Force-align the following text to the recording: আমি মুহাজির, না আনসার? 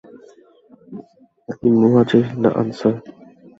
আমি 1.49 1.69
মুহাজির, 1.79 2.25
না 2.41 2.49
আনসার? 2.61 2.95